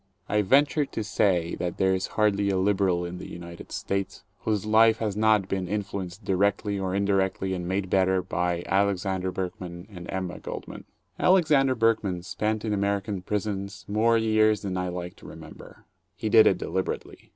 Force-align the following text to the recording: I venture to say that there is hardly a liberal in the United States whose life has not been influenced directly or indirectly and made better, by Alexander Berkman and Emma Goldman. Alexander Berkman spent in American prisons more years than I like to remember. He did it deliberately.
I 0.27 0.41
venture 0.41 0.83
to 0.83 1.03
say 1.03 1.53
that 1.59 1.77
there 1.77 1.93
is 1.93 2.07
hardly 2.17 2.49
a 2.49 2.57
liberal 2.57 3.05
in 3.05 3.19
the 3.19 3.29
United 3.29 3.71
States 3.71 4.23
whose 4.39 4.65
life 4.65 4.97
has 4.97 5.15
not 5.15 5.47
been 5.47 5.67
influenced 5.67 6.25
directly 6.25 6.79
or 6.79 6.95
indirectly 6.95 7.53
and 7.53 7.67
made 7.67 7.87
better, 7.87 8.23
by 8.23 8.63
Alexander 8.65 9.31
Berkman 9.31 9.87
and 9.93 10.09
Emma 10.09 10.39
Goldman. 10.39 10.85
Alexander 11.19 11.75
Berkman 11.75 12.23
spent 12.23 12.65
in 12.65 12.73
American 12.73 13.21
prisons 13.21 13.85
more 13.87 14.17
years 14.17 14.63
than 14.63 14.75
I 14.75 14.87
like 14.89 15.15
to 15.17 15.27
remember. 15.27 15.85
He 16.15 16.29
did 16.29 16.47
it 16.47 16.57
deliberately. 16.57 17.29